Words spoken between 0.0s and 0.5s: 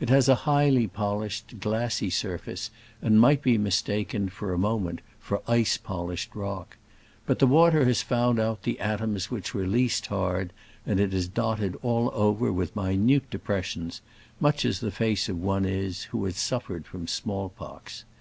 It has a